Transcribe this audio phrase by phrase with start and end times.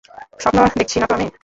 [0.39, 1.27] স্বপ্ন দেখছি নাতো আমি?